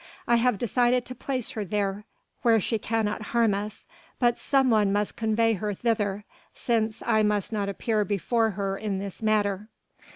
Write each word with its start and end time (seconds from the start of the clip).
I 0.27 0.37
have 0.37 0.57
decided 0.57 1.05
to 1.05 1.13
place 1.13 1.51
her 1.51 1.63
there 1.63 2.05
where 2.41 2.59
she 2.59 2.79
cannot 2.79 3.21
harm 3.37 3.53
us, 3.53 3.85
but 4.17 4.39
some 4.39 4.71
one 4.71 4.91
must 4.91 5.15
convey 5.15 5.53
her 5.53 5.75
thither, 5.75 6.23
since 6.55 7.03
I 7.05 7.21
must 7.21 7.51
not 7.53 7.69
appear 7.69 8.03
before 8.03 8.49
her 8.57 8.75
in 8.79 8.97
this 8.97 9.21
matter. 9.21 9.69